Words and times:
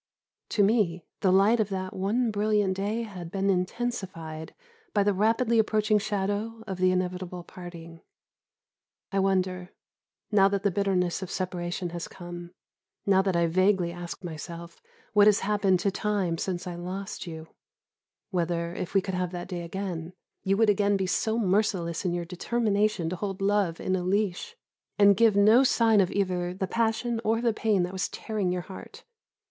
To 0.49 0.63
me, 0.63 1.03
the 1.19 1.31
light 1.31 1.59
of 1.59 1.69
that 1.69 1.95
one 1.95 2.31
brilliant 2.31 2.75
day 2.75 3.03
had 3.03 3.29
been 3.29 3.51
intensified 3.51 4.55
by 4.95 5.03
the 5.03 5.13
rapidly 5.13 5.59
approaching 5.59 5.99
shadow 5.99 6.63
of 6.65 6.79
the 6.79 6.89
inevitable 6.91 7.43
parting. 7.43 8.01
I 9.11 9.19
wonder 9.19 9.69
now 10.31 10.47
that 10.47 10.63
the 10.63 10.71
bitterness 10.71 11.21
of 11.21 11.29
separation 11.29 11.91
has 11.91 12.07
come, 12.07 12.49
now 13.05 13.21
that 13.21 13.35
I 13.35 13.45
vaguely 13.45 13.91
ask 13.91 14.23
myself 14.23 14.81
what 15.13 15.27
has 15.27 15.41
happened 15.41 15.79
to 15.81 15.91
Time 15.91 16.39
since 16.39 16.65
I 16.65 16.73
lost 16.73 17.27
you 17.27 17.49
whether, 18.31 18.73
if 18.73 18.95
we 18.95 19.01
could 19.01 19.13
have 19.13 19.31
that 19.33 19.47
day 19.49 19.61
again, 19.61 20.13
you 20.41 20.57
would 20.57 20.67
again 20.71 20.97
be 20.97 21.05
so 21.05 21.37
merciless 21.37 22.03
in 22.05 22.11
your 22.11 22.25
determination 22.25 23.07
to 23.11 23.17
hold 23.17 23.39
love 23.39 23.79
in 23.79 23.93
leash, 24.09 24.57
and 24.97 25.15
give 25.15 25.35
no 25.35 25.63
sign 25.63 26.01
of 26.01 26.09
either 26.09 26.55
the 26.55 26.65
passion 26.65 27.21
or 27.23 27.39
the 27.39 27.53
pain 27.53 27.83
that 27.83 27.93
was 27.93 28.09
tearing 28.09 28.51
your 28.51 28.63
heart. 28.63 29.03